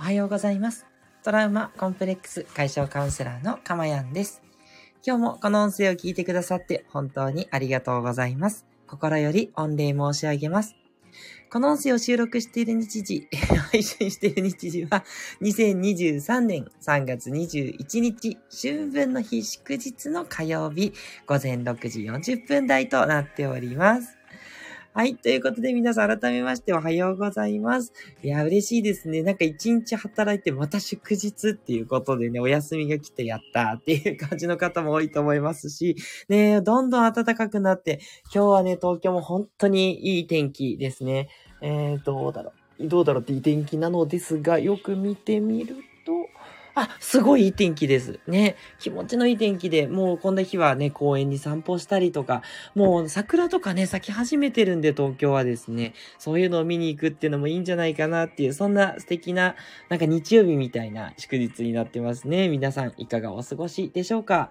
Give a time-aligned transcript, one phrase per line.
[0.00, 0.86] おはようございます。
[1.22, 4.40] トラウマコンプレックス解消カウンセラーのかまやんです。
[5.06, 8.64] 今日もこの音声を聞いてくださって本当にありがとうございます。
[8.86, 10.74] 心より御礼申し上げます。
[11.50, 13.28] この音声を収録している日時、
[13.70, 15.04] 配信している日時は、
[15.42, 20.94] 2023年3月21日、春分の日祝日の火曜日、
[21.26, 24.19] 午前6時40分台となっております。
[24.92, 25.14] はい。
[25.14, 27.92] ということで皆さん改めましておはようございます。
[28.24, 29.22] いや、嬉しいですね。
[29.22, 35.94] なんか一日働いてまた祝日っていうことでね、お休みが来てやったっていう感じの方も多いと思いますし、
[36.28, 38.00] ね、どんどん暖かくなって、
[38.34, 41.28] 今日はね、東京も本当にいい天気ですね。
[41.62, 42.88] えー、どうだろう。
[42.88, 46.12] どうだろうっていい天気なのですが、よく見てみると、
[46.82, 48.20] あ、すごいいい天気です。
[48.26, 48.56] ね。
[48.78, 52.40] 気持ちのいい天気で、もうこんな日はね、公園に散歩したりとか、
[52.74, 59.56] もう桜とかね、咲き始めてるんで、東京はですね、そういうのを見に行くっていうのもいいんじゃないかなっていう、そんな素敵な、
[59.90, 62.48] なんか日曜日みたいな祝日になってますね。
[62.48, 64.50] 皆さん、いかがお過ごしでしょうか？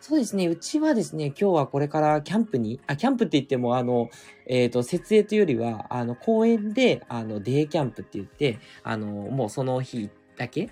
[0.00, 0.48] そうですね。
[0.48, 4.08] うちはですね、今日はこれからキャンプに、あ、キャンプって言っても、あの、
[4.46, 10.70] えっ、ー、と、設営というよりは、あの、公園で、あの、デイキャンプって言って、あの、もうその日だけ、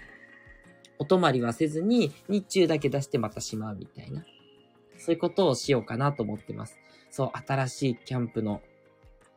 [0.99, 4.25] お泊まりはせずに、日中だけ出してまたしまうみたいな。
[4.99, 6.79] そういうことをしようかなと思ってます。
[7.11, 8.61] そう、新しいキャンプの、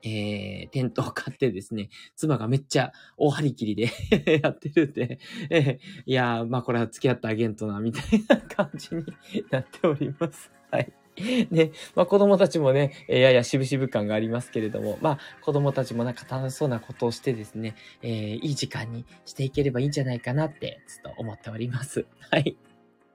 [0.03, 3.91] えー、テントを買ってですね、妻がめっちゃ大張り切りで
[4.41, 9.05] やってるんで、えー、いやー、まあこれは付き合ってあげんとな、みたいな感じに
[9.51, 10.51] なっております。
[10.71, 10.91] はい。
[11.51, 22.05] ね、まあ子供たちもね、えー、やや渋々感がありますけれども、まあ子供たちもなんか楽しそうなことをしてですね、えー、いい時間にしていければいいんじゃないかなって、ちょっと思っております。
[22.31, 22.55] はい。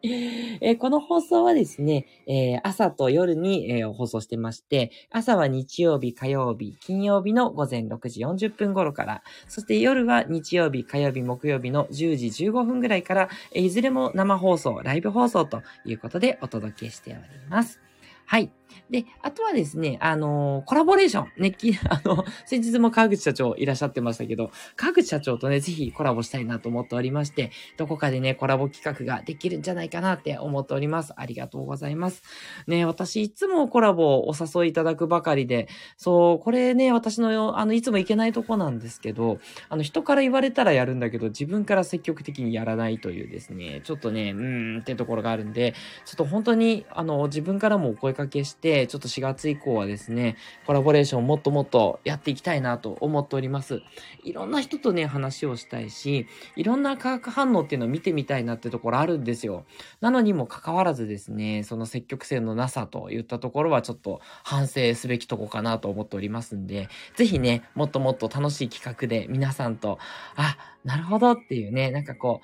[0.61, 17.86] えー、この放送はですね、えー、朝と夜に、えー、放送してまして、朝は日曜日、火曜日、金曜日の午前6時40分頃から、そして夜は日曜日、火曜日、木曜日の10時15分ぐらいから、えいずれも生放送、ライブ放送ということでお届けしております。
[18.27, 18.51] はい。
[18.91, 21.33] で、あとはですね、あのー、コラボレーション。
[21.39, 31.13] ね、き、 あの、先日も川口社長いらっしゃってましたけど、川口社長とね、ぜひコラボしたいなと思っておりまして、どこかでね、コラボ企画ができるんじゃないかなって思っております。
[31.17, 32.23] ありがとうございます。
[32.67, 39.39] ね、私いつもコラボをお誘いいただくばかりで、そう、これね、私の、あの、いつも行けないとこなんですけど、
[39.69, 53.83] あの、人から言われたらやるんだけど、自分から積極的にやらないというですね、ちょっとね、うーんってところがあるんで、ちょっと本当に、あの、自分からもお声かけして、ちょっと4月以降はですね、コラボレーションをもっともっとやっていきたいなと思っております。
[54.25, 59.65] いろんな人とね、話をしたいし、いろんな化学反応っていうのを見てみたいなってところあるんですよ。
[60.01, 69.99] なのにもかかわらずですね、その積極性のなさといったところはちょっと反省すべきとこかなと思っておりますんで、ぜひね、もっともっと楽しい企画で皆さんと、
[70.37, 72.41] あ、なるほどっていうね、なんかこ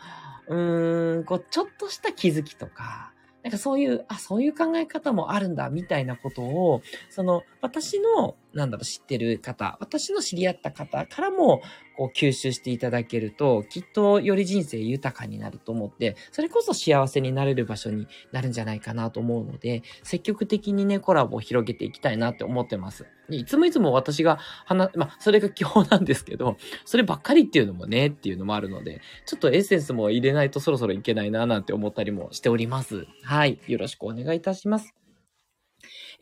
[0.49, 3.12] う、うーん、こう、ちょっとした気づきとか、
[3.43, 11.63] なんかそういう、あ、そういう考え方もあるんだ、みたいなことを、その、私の、なんだろう、知ってる方、私の知り合った方からも、
[11.97, 23.07] こう、吸収していただけると、きっとより人生豊かになると思って、それこそ幸せになれる場所になるんじゃないかなと思うので、積極的にね、コラボを広げていきたいなって思ってます。
[23.29, 33.07] いつもいつも私が話、まあ、それが基本なんですけど、そればっかりっていうのもね、っていうのもあるので、ちょっとエッセンスも入れないとそろそろいけないな、なんて思ったりもしております。
[33.23, 33.59] はい。
[33.67, 35.02] よろしくお願いいたします。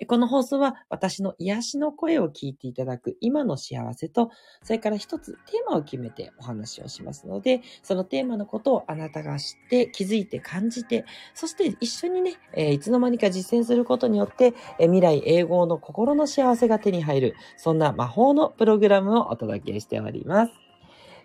[0.07, 4.31] この放送は私の癒しの声を聞いていただく今の幸せと、
[4.63, 20.53] それから一つテーマを決めてお話をしますので、そのテーマのことをあなたが知って気づいて感じて、そして一緒にね、え、いつの間にか実践することによって、え、未来永劫の心の幸せが手に入る、そんな魔法のプログラムをお届けしております。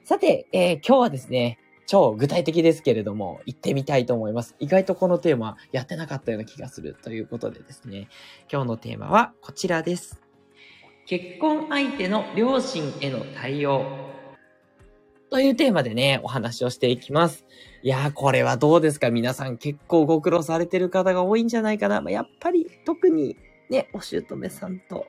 [0.03, 4.55] さて、えー、今日はですね、超具体的ですけれども、行ってみたいと思います。
[4.59, 8.07] 意外とこのテーマやってなかったような気がするということでですね、
[8.51, 10.21] 今日のテーマはこちらです。
[11.05, 13.85] 結婚相手の両親への対応。
[15.29, 17.45] というテーマでね、お話をしていきます。
[17.83, 19.11] いやー、これはどうですか？
[19.11, 22.01] 皆さん結構ご苦労されてる方が多いんじゃないかな。
[22.01, 23.35] まあ、やっぱり特に
[23.69, 25.07] ね、お姑さんと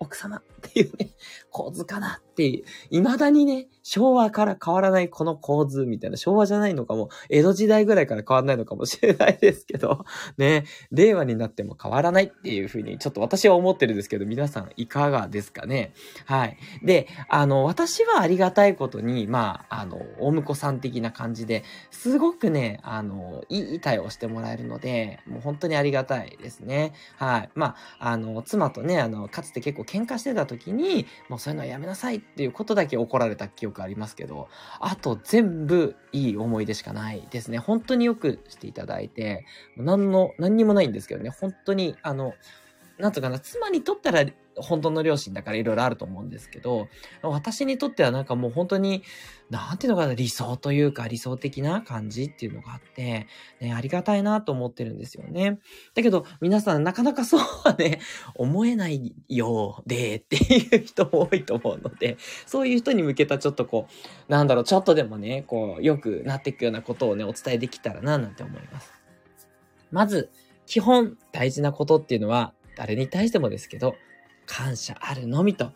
[0.00, 1.10] 奥様っていうね、
[1.50, 2.64] 構図かなって。
[2.90, 10.04] 未だにね、昭和から変わらないこの構図みたいな、昭和じゃないのかも、江戸時代ぐらいから変わらないのかもしれないですけど、
[10.38, 15.92] ね、令和になっても変わらないっていうふうに、ちょっと私は思ってるんですけど、皆さんいかがですかね？
[16.24, 16.56] はい。
[16.82, 26.92] で、あの、私はありがたいことに、まあ、あの、大婿さん的な感じで、すごくね、あの、いい対応してもらえるので、もう本当にありがたいですね。
[27.16, 27.50] はい。
[27.54, 34.48] まあ、あの、妻とね、あの、かつて結構喧嘩してた時に、もうそういうのはやめなさいっっていうことだけ怒られた記憶ありますけど、
[34.80, 37.58] あと全部いい思い出しかないですね。
[37.58, 39.44] 本当によくしていただいて、
[39.76, 42.32] 何の、何にもないんですけどね、本当に、あの、
[42.98, 44.24] なんとかな、妻にとったら
[44.56, 46.88] 本当の両親だからいろいろあると思うんですけど、
[47.22, 49.02] 私にとってはなんかもう本当に、
[49.50, 53.26] なんていうのかな、理想というか理想的な感じっていうのがあって、
[53.60, 55.58] ね、ありがたいなと思ってるんですよね。
[55.94, 58.00] だけど、皆さんなかなかそうはね、
[58.34, 62.16] 思えないようでっていう人も多いと思うので、
[62.46, 68.92] そういう人に向けたちょっとこう、なんだろう、ちょっとでもね、こう、良くなっていくようなことをね、お伝えできたらな、なんて思います。
[69.90, 70.30] まず、
[70.66, 73.96] 基本大事なことっていうのは、誰に対してもですけど、
[74.46, 75.72] 感謝あるのみと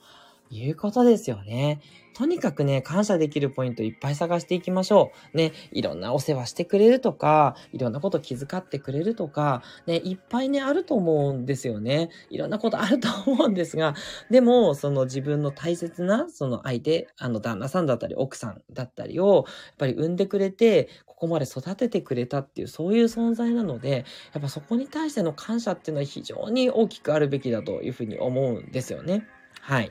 [0.50, 1.80] いうことですよね。
[2.16, 5.36] とにかくね、感謝できるポイントいっぱい探していきましょう。
[5.36, 12.08] ね、いろんなお世話してくれるとか、いろんなこと気遣ってくれるとか、ね、いっぱいね、あると思うんですよね。
[12.30, 13.94] いろんなことあると思うんですが、
[14.30, 24.04] でも、その自分の大切な、その相手、あの旦那さんだったり、奥さんだったりを、やっぱり産んでくれて、ここまで育ててくれたっていう、そういう存在なので、
[24.34, 29.26] やっぱそこに対しての感謝っていうのは非常に大きくあるべきだというふうに思うんですよね。
[29.62, 29.90] はい。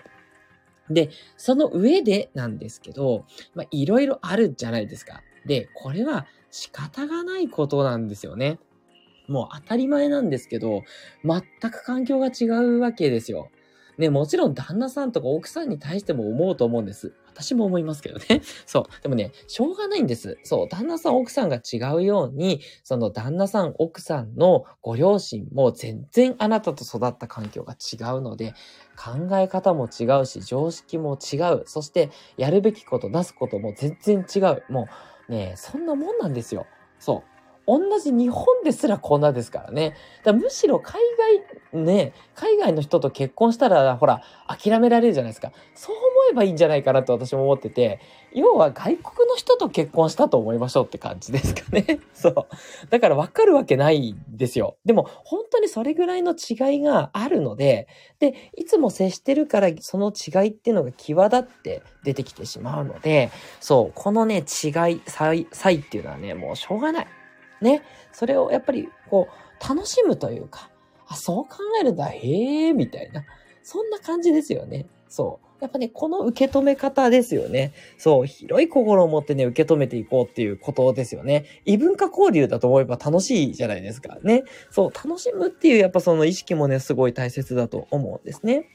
[0.91, 3.25] で、その上でなんですけど、
[3.55, 5.23] まあ、いろいろあるじゃないですか。
[5.47, 8.59] で、これは仕方がないことなんですよね。
[9.27, 10.83] もう当たり前なんですけど、
[11.23, 13.49] 全く環境が違うわけですよ。
[13.97, 17.13] ね、もちろん旦那さんとか奥さんに対しても思うと思うんです。
[17.27, 18.41] 私も思いますけどね。
[18.65, 19.01] そう。
[19.03, 20.37] でもね、しょうがないんです。
[20.43, 20.69] そう。
[20.69, 28.53] 旦那さん、奥さんが違うように、その旦那さん、奥さんのご両親も全然あなたと育った環境が違うので、
[28.97, 31.63] 考え方も違うし、常識も違う。
[31.65, 34.63] そして、やるべきこと、出すことも全然違う。
[34.69, 34.87] も
[35.27, 36.65] う、ね、そんなもんなんですよ。
[36.99, 37.34] そう。
[37.67, 39.95] 同じ日本ですらこんなですからね。
[40.23, 41.01] だらむしろ海
[41.73, 45.51] 外、ね、海外の人と結婚したら、ほら、諦められるじゃないですか。
[45.73, 47.99] そう思えばいいんじゃないかなと私も思ってて、
[48.33, 51.99] 要は外国の人と結婚したと思いましょうって感じですかね。
[52.13, 52.35] そう。
[52.89, 54.77] だからわかるわけないんですよ。
[54.85, 57.87] でも、本当にそれぐらいの違いがあるので、
[58.19, 65.41] で、いつも接してるからその違いっていうのが際立って出てきてしまうので、そう、このね、違い、差異
[65.77, 67.07] っていうのはね、もうしょうがない。
[67.65, 70.69] ね、それをやっぱりこう、楽しむというか、
[71.07, 73.25] あ、そう考えるんだ、へえ、みたいな。
[73.63, 74.85] そんな感じですよね。
[75.09, 75.45] そう。
[75.61, 77.73] やっぱね、この受け止め方ですよね。
[77.97, 81.45] そう、広い心を持ってね、受け止めていこうっていうことですよね。
[81.65, 84.17] 異文化交流だと思えば楽しいじゃないですか。
[84.21, 84.43] ね。
[84.69, 88.67] そう、楽しむっていうやっぱその意識もね、すごい大切だと思うんですね。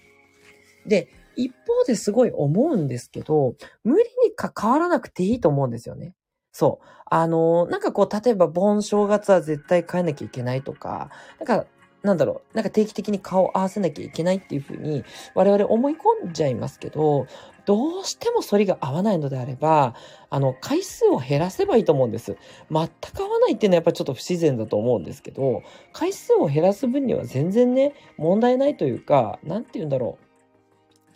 [0.86, 3.54] で、一方ですごい思うんですけど、
[3.84, 6.14] 無理に関わらなくていいと思うんですよね。
[6.52, 6.86] そう。
[7.12, 11.66] あのー、なんかこう、例えば盆正月は絶対変えなきゃいけないとか、なんか、
[12.02, 15.04] なんだろう、なんか定期的に顔を合わせなきゃいけないっていうふうに
[15.34, 17.26] 我々思い込んじゃいますけど、
[17.66, 19.94] どうしても反りが合わないのであれば、
[20.30, 22.36] あの、回数を減らせばいいと思うんです。
[22.70, 25.62] 全く合わないっていうのはやっぱりちょっと不自然だと思うんですけど、
[25.92, 30.29] 回数を減らす分には全然ね、問題ないというか、なんて言うんだろう。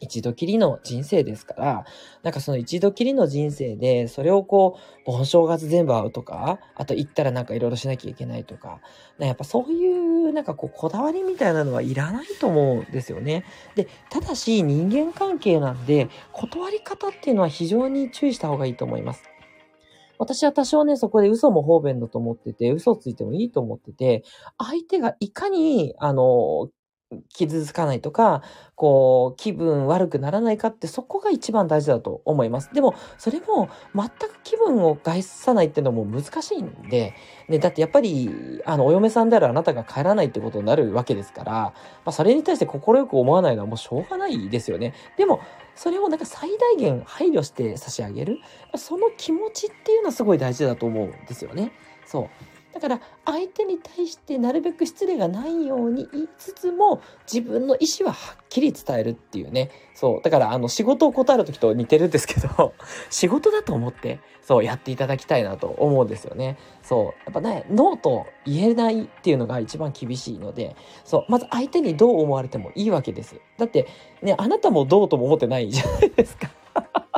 [0.00, 1.84] 一度きりの人生ですから、
[2.22, 8.80] なんかその一度きりの人生で、それをこう、盆正月全部会うとか、あと行ったらなんかいろいろしなきゃいけないとか、
[9.18, 13.44] やっぱそういうなんかこう、こだわりみたいなのはいらないと思うんですよね。
[13.74, 19.22] で、ただし人間関係なんで、断り方っていうのは非常に注意した方がいいと思います。
[20.18, 24.22] 私は多少ね、そこで嘘も方便だと思ってて、嘘ついてもいいと思ってて、
[24.58, 26.68] 相手がいかに、あの、
[27.32, 28.42] 傷つかないとか、
[28.74, 32.70] こう、気分悪くならないかって、そこが一番大事だと思います。
[32.72, 37.14] でも、それも全く気分を害さないっていうのも難しいんで、
[37.48, 41.72] ね、だってやっぱり、あの、お嫁さんであるあなたが帰らないってことになるわけですから、ま
[42.06, 44.94] あ、それに対して快く思わないのはもうしょうがないですよね。
[45.16, 45.40] でも、
[45.74, 48.38] それをなんか最大限配慮して差し上げる。
[48.76, 51.72] その気持ちっていうのはすごい大事だと思うんですよね。
[52.06, 52.53] そう。
[52.74, 57.00] だから相手に対してなるべく失礼がないように言いつつも
[57.32, 59.70] 自分の意思ははっきり伝えるっていうね。
[59.94, 60.22] そう。
[60.22, 62.74] だからあの仕事を断る時と似てるんですけど、
[63.10, 66.58] 仕事だと思ってそうやっていただきたいなと思うんですよね。
[66.82, 67.04] そう。
[67.04, 71.24] やっぱね、ノーと言えないっていうのが一番厳しいので、そう。
[71.28, 73.40] まず相手にどう思われてもいいわけです。
[73.56, 73.86] だって
[74.20, 76.50] ね、あなたもどうとも思ってないじゃないですか。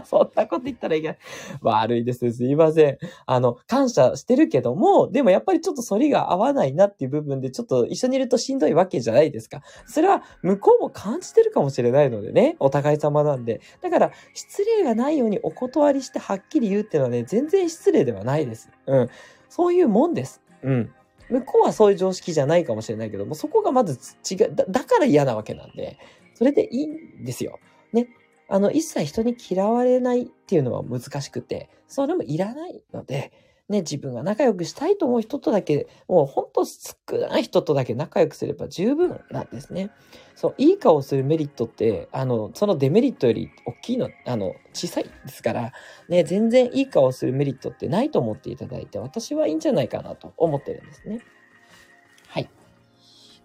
[0.06, 1.18] そんなこと言ったらいけない。
[1.60, 2.32] 悪いです。
[2.32, 2.98] すいません。
[3.26, 9.62] あの、感謝してるけども、でもやっぱりちょっと反りが合わないなっていう部分で、ちょっと一緒にいるとしんどいわけじゃないですか。
[9.86, 12.56] それは向こうも感じてるかもしれないのでね。
[12.60, 13.60] お互い様なんで。
[13.82, 18.70] だから、失礼がないようにお断りしてはっきり言うっていうのはね、全然失礼ではないです。
[18.86, 19.08] うん。
[19.48, 20.42] そういうもんです。
[20.62, 20.92] うん。
[21.28, 23.98] 向こうはそういう常識じゃないかもしれないけども、そこがまず
[24.30, 25.98] 違う、だだから嫌なわけなんで、
[26.34, 27.58] それでいいんですよ。
[27.92, 28.08] ね。
[28.49, 33.33] あの、一切人に嫌われないっていうのは難しくて、それもいらないので、
[33.69, 39.91] ね、自分が仲良くしたいと思う人とだけ、もうほんと少ない人とだけ仲良くすれば十分なんですね。
[40.37, 45.73] そう、いい顔するメリットって、あの、そのデメリットより大きいの、あの、小さいですから、
[46.09, 51.21] ね、全然いい顔するメリットってないと思っていただいて、私はいいんじゃないかなと思ってるんですね。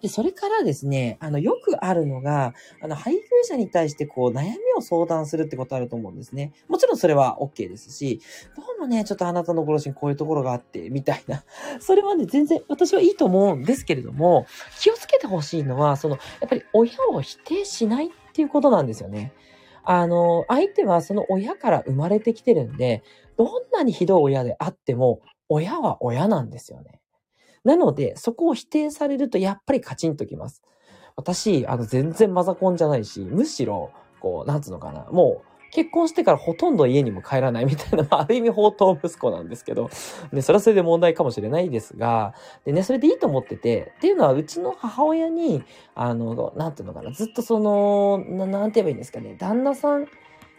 [0.02, 6.54] で、それからですね、あの、よくあるのが、あの、配偶者に対してこう、悩みを相談するってことあると思うんですね。
[6.68, 8.20] もちろんそれは OK ですし、
[8.56, 11.44] どうもね、ちょっとあなたのご両親こういうところがあって、みたいな。
[11.80, 14.48] それはね、全然私はいいと思うんですけれども、
[14.80, 19.34] 気をつけてほしいのは、その、やっぱり親を否定しないっていうことなんですよね。
[19.84, 23.04] あの、相手はその親から生まれてきてるんで、
[23.38, 27.01] どんなにひどい親であっても、親は親なんですよね。
[27.64, 30.62] なので、そこを否定されるとやっぱりカチンときます。
[31.16, 39.90] 私、あの、全然マザコンじゃないし、むしろ、こう、なんつうのかな、もう、結婚してからほとんど家にも帰らないみたいな、まあ、ある意味宝刀息子なんですけど、
[40.32, 42.34] ね、それはそれで問題かもしれないですが、
[42.66, 45.64] でね、それでいいと思ってて、っていうのは、うちの母親に、
[45.96, 50.08] あの、なんていうのかな、ずっとその、ななんて言えばいいんですかね、旦那さん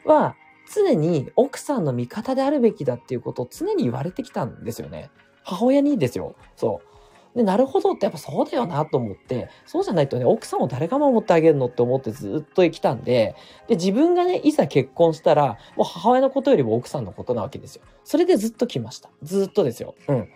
[0.07, 0.35] は、
[0.75, 5.11] 常に奥さんの味方であるべきだっていうことを常に言われてきたんですよね。
[5.45, 6.37] 母親にですよ。
[6.57, 6.92] そう。
[7.35, 13.35] で、なるほどってやっぱそうだよなと思って、そうじゃないとね、奥さんを誰が守ってあげるのって思ってずっと生きたんで、
[13.69, 17.83] で、自分がね、いざ結婚したら、もう母親のことよりも奥さんのことなわけですよ。
[18.05, 19.11] それでずっと来ました。
[19.23, 19.95] ずっとですよ。
[20.09, 20.29] うん。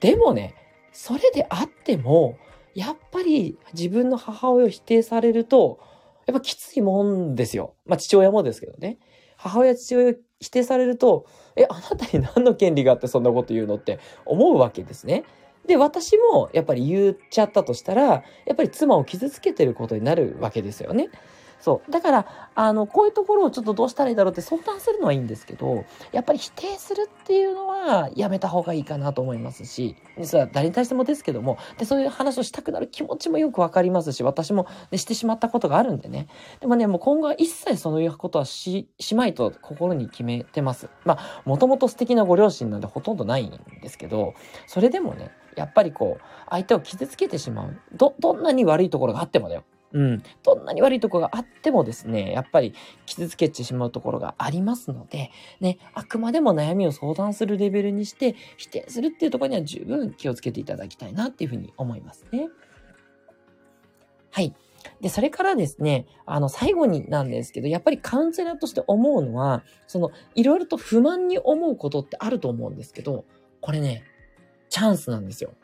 [0.00, 0.54] でもね、
[0.92, 2.36] それであっても、
[2.74, 5.78] やっぱり自分の母親を否定されると、
[6.26, 7.74] やっぱきついもんですよ。
[7.86, 8.98] まあ父親もですけどね。
[9.36, 15.24] 母親、父親を否定されると、え、あなたに何の権利があってそんなこと言うのって思うわけですね。
[15.66, 21.10] で、私もやっぱり言っちゃったとしたら、やっぱり妻を傷つけてることになるわけですよね。
[21.60, 21.90] そう。
[21.90, 36.28] だから、あの、こういうところをちょっとどうしたらいいだろうって相談するのはいいんですけど、やっぱり否定するっていうのはやめた方がいいかなと思いますし、実は誰に対してもですけども、で、そういう話をしたくなる気持ちもよくわかりますし、私も、ね、してしまったことがあるんでね。
[36.60, 40.88] でもね、もう今後は一切そういうことはし、しまいと心に決めてます。
[41.04, 43.50] まあ、もともと素敵なご両親なんでほとんどないん
[43.82, 44.34] ですけど、
[44.66, 47.76] それでもね、やっぱりこう、相手を傷つけてしまう。
[47.92, 49.64] ど、どんなに悪いところがあってもだよ。
[49.92, 50.22] うん。
[50.42, 52.74] どんなに悪いところがあってもですね、やっぱり
[53.06, 62.48] 傷つけてしまうところがありますので、ね、あくまでも悩みを相談するレベルにして、否定するっていうところには十分気をつけていただきたいなっていうふうに思いますね。
[64.30, 64.54] はい。
[65.00, 73.24] で、それからですね、あの、最後になんですけど、やっぱりカウンセラーとして思うのは、その、いろいろと不満に思うことってあると思うんですけど、
[73.60, 74.04] これね、
[74.68, 75.54] チャンスなんですよ。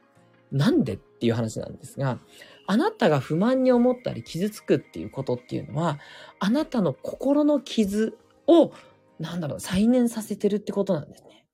[0.50, 2.18] なんでっていう話なんですが、
[2.66, 5.99] あなたが不満に思ったり傷つくっていうことっていうのは、
[6.38, 8.16] あなたの心の傷
[8.47, 8.73] を、
[9.18, 11.47] なんだろう、再燃させてるってことなんですね。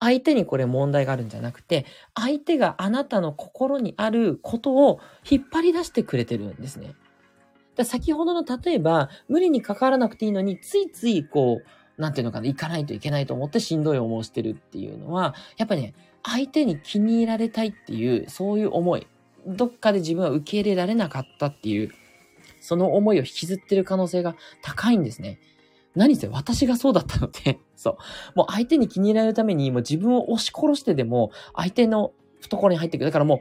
[0.00, 6.94] 相手にこれ問題があるんじゃなくて、相手があなたの心にあることを引っ張り出してくれてるんですね。
[7.76, 15.94] だ先ほどの例えば、無理に関わらなくていいのに、ついついこう、なんていうのかな、行かないといけないと思ってしんどい思いをしてるっていうのは、やっぱりね、
[16.24, 19.06] 相手に気に入られたいっていう、そういう思い。
[19.46, 21.92] どっかで自分は受け入れられなかったっていう、
[22.60, 25.38] その思いを引きずってる可能性が高いんですね。
[25.94, 27.96] 何せ私がそうだったので、 そう。
[28.34, 33.06] もう相手に気に入られるために、もう自分を押し殺してでも、相手の懐に入ってくる。
[33.06, 33.38] だからもう、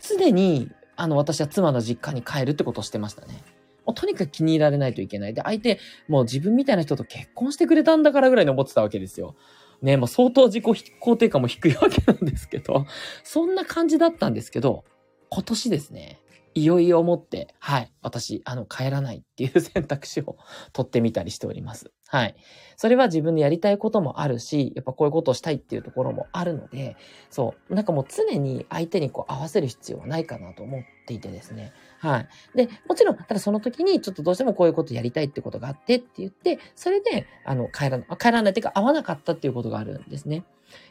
[0.00, 3.42] 常に、あの、私は妻の実家に帰るってことをしてましたね。
[3.88, 5.34] もうとにかく気に入られないといけない。
[5.34, 9.34] で、相手、もう自分みたいな人と結婚してくれたんだからぐらいに思ってたわけですよ。
[9.80, 12.84] ね、もう相当自己肯定感も低いわけなんですけど、
[13.24, 14.84] そんな感じだったんですけど、
[15.30, 16.20] 今年ですね、
[16.54, 20.36] いよいよ思って、はい、私、あの、帰らないっていう選択肢を
[20.74, 21.90] 取ってみたりしております。
[22.08, 22.36] はい。
[22.76, 26.96] それは自分でやりたいこともあるし、やっぱこういうことをしたいっていうところもあるので、
[27.30, 31.72] そう、なんかもう常に相手にこう合わせる必要はないかなと思っていてですね。
[31.98, 32.28] はい。
[32.54, 40.44] で、もちろん、ただその時にちょっとどうしてもこういうことやりたいってことがあってって言って、それで、あの、帰らない、帰らないっていうか会わなかったっていうことがあるんですね。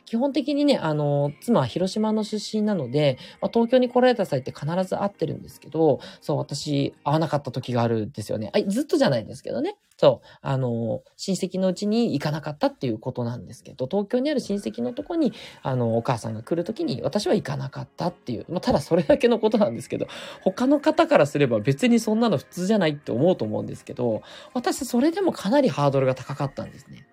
[0.06, 8.52] 基本的にね、あの、妻は広島の出身なので、まあ、東京に来られた際って必ず会ってるんですけど、そう、私、会わなかった時があるんですよね。
[8.54, 9.78] あずっとじゃないんですけどね。
[9.98, 20.08] そう、あの、親戚のうちに行かなかったっていうことなんですけど、東京にある親戚のとこに、あの、お母さんが来るときに私は行かなかったっていう、まあ、ただそれだけのことなんですけど、
[20.42, 24.22] 他の方からすれば別にそんなの普通じゃないって思うと思うんですけど、
[24.54, 27.08] 私それでもかなりハードルが高かったんですね。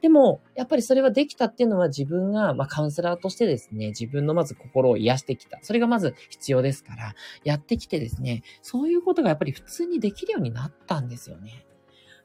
[0.00, 5.58] でも、やっぱりそれはできたっていうのは自分が、まあ、カウンセラーとしてですね、自分のまず心を癒してきた。
[5.62, 7.14] それがまず必要ですから、
[7.44, 11.66] やってきてですね、そういうことがやっぱり普通にできるようになったんですよね。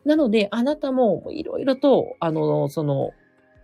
[0.05, 3.12] なので、あなたもいろいろと、あの、その、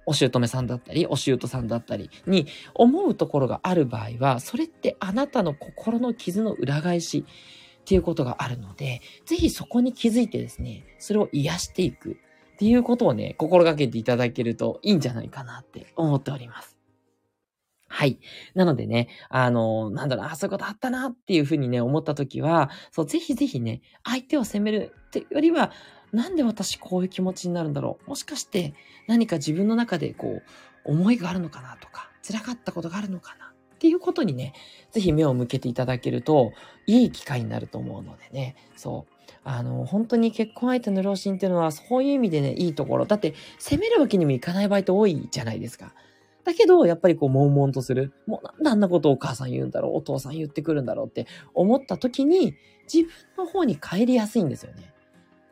[0.05, 7.23] お姑さんだったり、お姑さんだったりに思うところがある場合は、それってあなたの心の傷の裏返し
[7.81, 12.17] っていうことがあるので、ぜひそこに気づいてですね、それを癒していく
[12.61, 16.77] っていうことをね、心がけていただけるといいんじゃないかなって思っております。
[17.87, 18.19] はい。
[18.53, 25.71] なのでね、あの、なんだろう、あ、そういうことあったなっていうふうにね、思ったときは、そう、ぜひぜひね、相手を責めるってよりは、
[26.13, 28.73] なんで私こういう気持ちになるんだろうもしかして
[29.07, 30.43] 何か自分の中でこう、
[30.85, 34.53] 思いがあるのかなとか、辛かったことがあるのかなっていうことにね、
[34.91, 36.51] ぜひ目を向けていただけると、
[36.85, 39.10] いい機会になると思うのでね、そう。
[39.43, 43.05] あの、本当に結婚相手の両親っていうのは、そういう意味でね、いいところ。
[43.05, 45.93] だって、責めるわけにもいかない場合って多いじゃないですか。
[46.43, 48.13] だけど、やっぱりこう、悶々とする。
[48.27, 52.55] もうなんであんなことをお母さん言うんだろう、お父さん言ってくるんだろうって思った時に、
[52.91, 54.93] 自分の方に帰りやすいんですよね。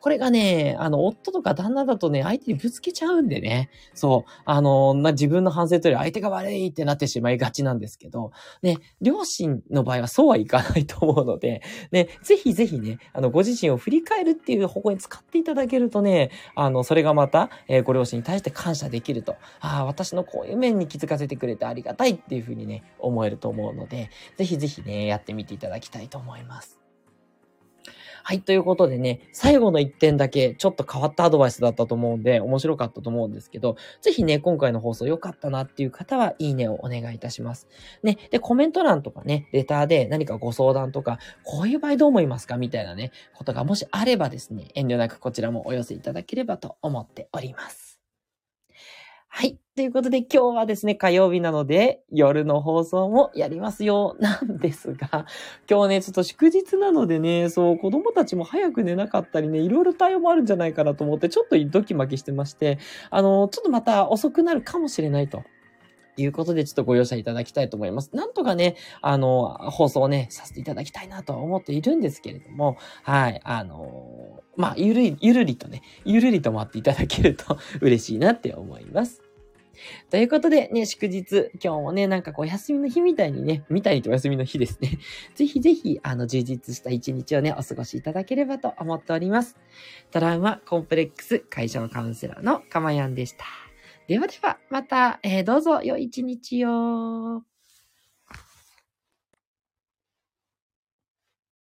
[0.00, 3.70] これがね、あの、夫とか旦那だとね、相手にぶつけちゃうんでね。
[3.94, 4.30] そう。
[4.44, 19.36] あの、な、自分の反省というより相手が悪いってなってしまいがちなんですけど、ね、両親の場合はそうはいかないと思うので、ね、ぜひぜひね、あの、ご自身を振り返るっていう方向に使っていただけるとね、あの、それがまた、えー、ご両親に対して感謝できると。
[19.60, 26.79] ああ、私のこういう面に気づかせてくれてありがたいっていうふうにね、思えると思うので、ぜひぜひね、やってみていただきたいと思います。
[28.22, 37.68] はい、ということでね、最後の1点だけちょっと変わったアドバイスだったと思うんで、面白かったと思うんですけど、ぜひね、今回の放送良かったなっていう方は、いいねをお願いいたします。
[38.02, 47.89] ね、で、コメント欄とかね、レターで何かご相談とか、こういう場合どう思いますかみたいなね、ことがもしあればですね、遠慮なくこちらもお寄せいただければと思っております。
[49.32, 49.58] はい。
[49.76, 55.24] ということで今日はですね、火曜日なので夜の放送もやりますよ、 なんですが、
[55.70, 65.44] 今日ね、ちょっと祝日なのでね、そう、子供たちも早く寝なかったりね、いろいろ対応もあるんじゃないかなと思って、ちょっとドキマキしてまして、あの、ちょっとまた遅くなるかもしれないと。
[66.16, 68.10] いうことで、ちょっとご容赦いただきたいと思います。
[68.14, 79.22] なんとかね、あの、放送をね、させていただきたいなとは思っているんですけれども、はい、あの、まあ、ゆるり、ゆるりとね、ゆるりと待っていただけると 嬉しいなって思います。
[80.10, 84.98] ということでね、祝日、今日もね、なんかこう、休みの日みたいにね、みたいにとお休みの日ですね。
[85.34, 89.56] ぜひぜひ、あの、充実した一日をね、お過ごしいただければと思っております。
[90.10, 93.69] トラウマコンプレックス解消カウンセラーのかまやんでした。
[94.10, 97.44] ではでは、また、えー、どうぞ良い一日を。